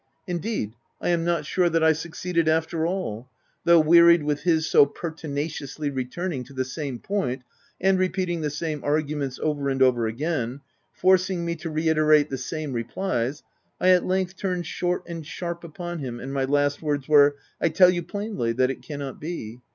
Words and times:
Indeed, 0.25 0.73
I 0.99 1.09
am 1.09 1.23
not 1.23 1.43
296 1.45 1.53
THE 1.53 1.53
TENANT. 1.53 1.53
sure 1.53 1.69
that 1.69 1.83
I 1.83 1.93
succeeded 1.93 2.47
after 2.49 2.87
all, 2.87 3.29
though 3.65 3.79
wearied 3.79 4.23
with 4.23 4.41
his 4.41 4.65
so 4.65 4.87
pertinaciously 4.87 5.91
returning 5.91 6.43
to 6.45 6.53
the 6.53 6.65
same 6.65 6.97
point 6.97 7.43
and 7.79 7.99
repeating 7.99 8.41
the 8.41 8.49
same 8.49 8.83
arguments 8.83 9.37
over 9.43 9.69
and 9.69 9.79
over 9.83 10.07
again, 10.07 10.61
forcing 10.91 11.45
me 11.45 11.55
to 11.57 11.69
reiterate 11.69 12.31
the 12.31 12.39
same 12.39 12.73
replies, 12.73 13.43
I 13.79 13.89
at 13.89 14.03
length 14.03 14.37
turned 14.37 14.65
short 14.65 15.03
and 15.05 15.23
sharp 15.23 15.63
upon 15.63 15.99
him, 15.99 16.19
and 16.19 16.33
my 16.33 16.45
last 16.45 16.81
words 16.81 17.07
were— 17.07 17.33
u 17.37 17.37
I 17.61 17.69
tell 17.69 17.91
you 17.91 18.01
plainly, 18.01 18.53
that 18.53 18.71
it 18.71 18.81
cannot 18.81 19.21
be. 19.21 19.59